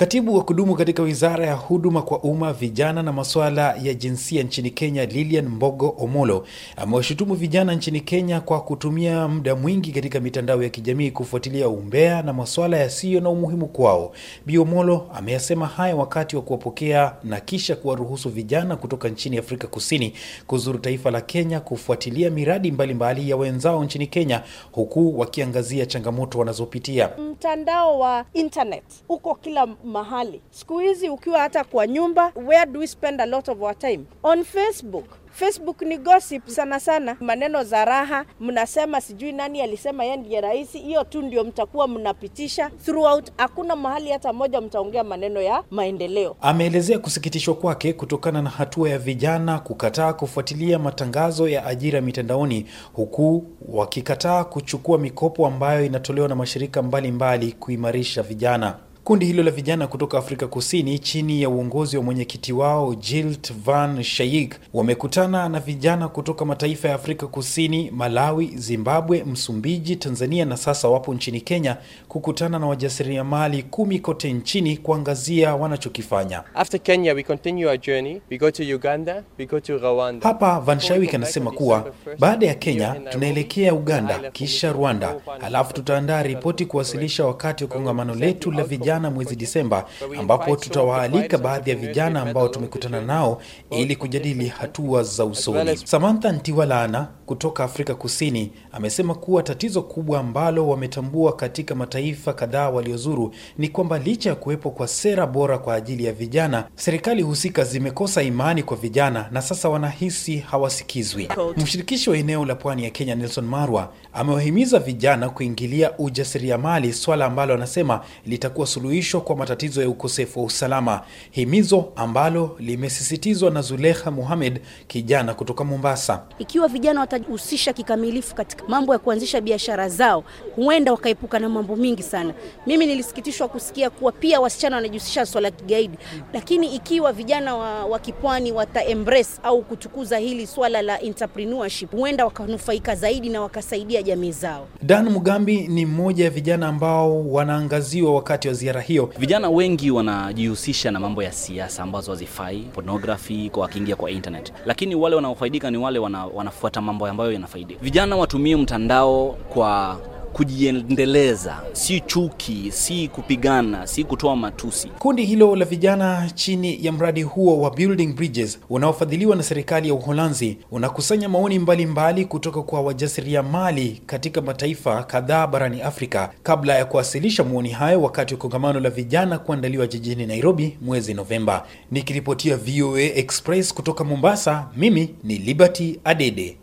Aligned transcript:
Katibu 0.00 0.36
wa 0.36 0.44
kudumu 0.44 0.74
katika 0.74 1.02
wizara 1.02 1.46
ya 1.46 1.54
huduma 1.54 2.02
kwa 2.02 2.18
umma, 2.22 2.52
vijana 2.52 3.02
na 3.02 3.12
masuala 3.12 3.74
ya 3.82 3.94
jinsia 3.94 4.42
nchini 4.42 4.70
Kenya, 4.70 5.04
Lilian 5.06 5.48
Mbogo 5.48 5.94
Omolo, 5.98 6.46
amewashutumu 6.76 7.34
vijana 7.34 7.74
nchini 7.74 8.00
Kenya 8.00 8.40
kwa 8.40 8.60
kutumia 8.60 9.28
muda 9.28 9.54
mwingi 9.56 9.92
katika 9.92 10.20
mitandao 10.20 10.62
ya 10.62 10.68
kijamii 10.68 11.10
kufuatilia 11.10 11.68
umbea 11.68 12.22
na 12.22 12.32
masuala 12.32 12.76
yasiyo 12.76 13.20
na 13.20 13.30
umuhimu 13.30 13.66
kwao. 13.66 14.12
Bi 14.46 14.58
Omolo 14.58 15.06
ameyasema 15.14 15.66
haya 15.66 15.96
wakati 15.96 16.36
wa 16.36 16.42
kuwapokea 16.42 17.14
na 17.24 17.40
kisha 17.40 17.76
kuwaruhusu 17.76 18.28
vijana 18.28 18.76
kutoka 18.76 19.08
nchini 19.08 19.38
Afrika 19.38 19.66
Kusini 19.66 20.12
kuzuru 20.46 20.78
taifa 20.78 21.10
la 21.10 21.20
Kenya 21.20 21.60
kufuatilia 21.60 22.30
miradi 22.30 22.72
mbalimbali 22.72 23.14
mbali 23.20 23.30
ya 23.30 23.36
wenzao 23.36 23.84
nchini 23.84 24.06
Kenya, 24.06 24.42
huku 24.72 25.18
wakiangazia 25.18 25.86
changamoto 25.86 26.38
wanazopitia. 26.38 27.10
Mtandao 27.32 27.98
wa 27.98 28.24
internet 28.34 28.84
uko 29.08 29.34
kila 29.34 29.66
mahali 29.90 30.40
siku 30.50 30.78
hizi, 30.78 31.08
ukiwa 31.08 31.40
hata 31.40 31.64
kwa 31.64 31.86
nyumba. 31.86 32.32
Where 32.46 32.66
do 32.72 32.80
we 32.80 32.86
spend 32.86 33.20
a 33.20 33.26
lot 33.26 33.50
of 33.52 33.62
our 33.62 33.78
time? 33.78 34.04
On 34.22 34.44
Facebook. 34.44 35.04
Facebook 35.32 35.82
ni 35.82 35.98
gossip 35.98 36.46
sana 36.48 36.80
sana, 36.80 37.16
maneno 37.20 37.64
za 37.64 37.84
raha, 37.84 38.24
mnasema 38.40 39.00
sijui 39.00 39.32
nani 39.32 39.60
alisema 39.62 40.04
yeye 40.04 40.16
ndiye 40.16 40.40
rais. 40.40 40.72
Hiyo 40.72 41.04
tu 41.04 41.22
ndio 41.22 41.44
mtakuwa 41.44 41.88
mnapitisha 41.88 42.70
throughout. 42.84 43.30
Hakuna 43.36 43.76
mahali 43.76 44.10
hata 44.10 44.32
moja 44.32 44.60
mtaongea 44.60 45.04
maneno 45.04 45.40
ya 45.40 45.62
maendeleo. 45.70 46.36
Ameelezea 46.40 46.98
kusikitishwa 46.98 47.54
kwake 47.54 47.92
kutokana 47.92 48.42
na 48.42 48.50
hatua 48.50 48.88
ya 48.90 48.98
vijana 48.98 49.58
kukataa 49.58 50.12
kufuatilia 50.12 50.78
matangazo 50.78 51.48
ya 51.48 51.66
ajira 51.66 52.00
mitandaoni, 52.00 52.66
huku 52.92 53.44
wakikataa 53.68 54.44
kuchukua 54.44 54.98
mikopo 54.98 55.46
ambayo 55.46 55.84
inatolewa 55.84 56.28
na 56.28 56.34
mashirika 56.34 56.82
mbalimbali 56.82 57.46
mbali 57.46 57.52
kuimarisha 57.60 58.22
vijana. 58.22 58.76
Kundi 59.10 59.26
hilo 59.26 59.42
la 59.42 59.50
vijana 59.50 59.86
kutoka 59.86 60.18
Afrika 60.18 60.46
Kusini 60.46 60.98
chini 60.98 61.42
ya 61.42 61.48
uongozi 61.48 61.96
wa 61.96 62.02
mwenyekiti 62.02 62.52
wao 62.52 62.94
Jilt 62.94 63.52
Van 63.64 64.02
Shaik 64.02 64.54
wamekutana 64.74 65.48
na 65.48 65.60
vijana 65.60 66.08
kutoka 66.08 66.44
mataifa 66.44 66.88
ya 66.88 66.94
Afrika 66.94 67.26
Kusini, 67.26 67.90
Malawi, 67.90 68.46
Zimbabwe, 68.56 69.24
Msumbiji, 69.24 69.96
Tanzania 69.96 70.44
na 70.44 70.56
sasa 70.56 70.88
wapo 70.88 71.14
nchini 71.14 71.40
Kenya 71.40 71.76
kukutana 72.08 72.58
na 72.58 72.66
wajasiriamali 72.66 73.62
kumi 73.62 73.98
kote 73.98 74.32
nchini 74.32 74.76
kuangazia 74.76 75.54
wanachokifanya. 75.54 76.42
After 76.54 76.80
Kenya 76.82 77.14
we 77.14 77.22
continue 77.22 77.66
our 77.66 77.78
journey. 77.80 78.20
We 78.30 78.38
go 78.38 78.50
to 78.50 78.62
Uganda, 78.74 79.22
we 79.38 79.46
go 79.46 79.60
to 79.60 79.78
Rwanda. 79.78 80.28
Hapa 80.28 80.60
Van 80.60 80.80
Shaik 80.80 81.14
anasema 81.14 81.50
kuwa 81.50 81.92
baada 82.18 82.46
ya 82.46 82.54
Kenya 82.54 82.94
tunaelekea 83.10 83.74
Uganda 83.74 84.18
kisha 84.32 84.72
Rwanda, 84.72 85.14
halafu 85.40 85.72
tutaandaa 85.74 86.22
ripoti 86.22 86.66
kuwasilisha 86.66 87.26
wakati 87.26 87.64
wa 87.64 87.70
kongamano 87.70 88.14
letu 88.14 88.50
la 88.50 88.64
vijana 88.64 88.99
mwezi 89.10 89.36
Disemba, 89.36 89.86
ambapo 90.18 90.56
tutawaalika 90.56 91.38
baadhi 91.38 91.70
ya 91.70 91.76
vijana 91.76 92.22
ambao 92.22 92.48
tumekutana 92.48 93.00
nao 93.00 93.42
ili 93.70 93.96
kujadili 93.96 94.46
hatua 94.48 95.02
za 95.02 95.24
usoni. 95.24 95.76
Samantha 95.76 96.32
Ntiwalana 96.32 97.08
kutoka 97.30 97.64
Afrika 97.64 97.94
Kusini 97.94 98.52
amesema 98.72 99.14
kuwa 99.14 99.42
tatizo 99.42 99.82
kubwa 99.82 100.20
ambalo 100.20 100.68
wametambua 100.68 101.32
katika 101.36 101.74
mataifa 101.74 102.32
kadhaa 102.32 102.70
waliozuru 102.70 103.34
ni 103.58 103.68
kwamba 103.68 103.98
licha 103.98 104.28
ya 104.30 104.34
kuwepo 104.36 104.70
kwa 104.70 104.88
sera 104.88 105.26
bora 105.26 105.58
kwa 105.58 105.74
ajili 105.74 106.04
ya 106.04 106.12
vijana, 106.12 106.64
serikali 106.74 107.22
husika 107.22 107.64
zimekosa 107.64 108.22
imani 108.22 108.62
kwa 108.62 108.76
vijana 108.76 109.28
na 109.32 109.42
sasa 109.42 109.68
wanahisi 109.68 110.38
hawasikizwi. 110.38 111.28
Mshirikishi 111.56 112.10
wa 112.10 112.16
eneo 112.16 112.44
la 112.44 112.54
pwani 112.54 112.84
ya 112.84 112.90
Kenya 112.90 113.14
Nelson 113.14 113.44
Marwa 113.44 113.92
amewahimiza 114.12 114.78
vijana 114.78 115.28
kuingilia 115.28 115.98
ujasiriamali, 115.98 116.92
swala 116.92 117.24
ambalo 117.26 117.54
anasema 117.54 118.00
litakuwa 118.26 118.66
suluhisho 118.66 119.20
kwa 119.20 119.36
matatizo 119.36 119.82
ya 119.82 119.88
ukosefu 119.88 120.40
wa 120.40 120.46
usalama, 120.46 121.02
himizo 121.30 121.92
ambalo 121.96 122.56
limesisitizwa 122.58 123.50
na 123.50 123.62
Zulekha 123.62 124.10
Muhamed, 124.10 124.60
kijana 124.86 125.34
kutoka 125.34 125.64
Mombasa. 125.64 126.22
Ikiwa 126.38 126.68
vijana 126.68 127.00
watajihusisha 127.20 127.72
kikamilifu 127.72 128.34
katika 128.34 128.64
mambo 128.68 128.92
ya 128.92 128.98
kuanzisha 128.98 129.40
biashara 129.40 129.88
zao, 129.88 130.24
huenda 130.56 130.92
wakaepuka 130.92 131.38
na 131.38 131.48
mambo 131.48 131.76
mingi 131.76 132.02
sana. 132.02 132.34
Mimi 132.66 132.86
nilisikitishwa 132.86 133.48
kusikia 133.48 133.90
kuwa 133.90 134.12
pia 134.12 134.40
wasichana 134.40 134.76
wanajihusisha 134.76 135.26
swala 135.26 135.48
ya 135.48 135.52
kigaidi, 135.52 135.98
lakini 136.32 136.74
ikiwa 136.74 137.12
vijana 137.12 137.56
wa, 137.56 137.84
wa 137.84 137.98
kipwani 137.98 138.52
wata 138.52 138.84
embrace 138.84 139.30
au 139.42 139.62
kutukuza 139.62 140.18
hili 140.18 140.46
swala 140.46 140.82
la 140.82 141.00
entrepreneurship, 141.00 141.90
huenda 141.92 142.24
wakanufaika 142.24 142.94
zaidi 142.94 143.28
na 143.28 143.40
wakasaidia 143.40 144.02
jamii 144.02 144.32
zao. 144.32 144.66
Dan 144.82 145.08
Mugambi 145.10 145.68
ni 145.68 145.86
mmoja 145.86 146.24
ya 146.24 146.30
vijana 146.30 146.68
ambao 146.68 147.30
wanaangaziwa 147.30 148.14
wakati 148.14 148.48
wa 148.48 148.54
ziara 148.54 148.80
hiyo. 148.80 149.10
Vijana 149.18 149.50
wengi 149.50 149.90
wanajihusisha 149.90 150.90
na 150.90 151.00
mambo 151.00 151.22
ya 151.22 151.32
siasa 151.32 151.82
ambazo 151.82 152.10
hazifai, 152.10 152.58
pornography, 152.60 153.50
kwa 153.50 153.62
wakiingia 153.62 153.96
kwa 153.96 154.10
internet, 154.10 154.52
lakini 154.66 154.94
wale 154.94 155.16
wanaofaidika 155.16 155.70
ni 155.70 155.78
wale 155.78 155.98
wana, 155.98 156.26
wanafuata 156.26 156.80
mambo 156.80 157.08
ambayo 157.10 157.32
yanafaidi. 157.32 157.76
Vijana 157.82 158.16
watumie 158.16 158.56
mtandao 158.56 159.36
kwa 159.48 160.00
kujiendeleza, 160.32 161.56
si 161.72 162.00
chuki, 162.00 162.70
si 162.72 163.08
kupigana, 163.08 163.86
si 163.86 164.04
kutoa 164.04 164.36
matusi. 164.36 164.88
Kundi 164.98 165.24
hilo 165.24 165.56
la 165.56 165.64
vijana 165.64 166.30
chini 166.34 166.84
ya 166.86 166.92
mradi 166.92 167.22
huo 167.22 167.60
wa 167.60 167.70
Building 167.70 168.06
Bridges 168.14 168.58
unaofadhiliwa 168.70 169.36
na 169.36 169.42
serikali 169.42 169.88
ya 169.88 169.94
Uholanzi 169.94 170.58
unakusanya 170.70 171.28
maoni 171.28 171.58
mbalimbali 171.58 171.86
mbali 172.14 172.24
kutoka 172.24 172.62
kwa 172.62 172.80
wajasiriamali 172.80 174.02
katika 174.06 174.40
mataifa 174.40 175.02
kadhaa 175.02 175.46
barani 175.46 175.82
Afrika 175.82 176.30
kabla 176.42 176.74
ya 176.74 176.84
kuwasilisha 176.84 177.44
maoni 177.44 177.68
hayo 177.68 178.02
wakati 178.02 178.34
wa 178.34 178.40
kongamano 178.40 178.80
la 178.80 178.90
vijana 178.90 179.38
kuandaliwa 179.38 179.86
jijini 179.86 180.26
Nairobi 180.26 180.78
mwezi 180.82 181.14
Novemba. 181.14 181.66
Nikiripotia 181.90 182.56
VOA 182.56 183.00
Express 183.02 183.74
kutoka 183.74 184.04
Mombasa, 184.04 184.66
mimi 184.76 185.14
ni 185.24 185.38
Liberty 185.38 186.00
Adede. 186.04 186.56